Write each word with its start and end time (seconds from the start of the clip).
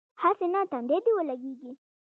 هسې 0.21 0.45
نه 0.53 0.61
تندی 0.71 0.97
دې 1.03 1.11
ولګېږي. 1.15 1.71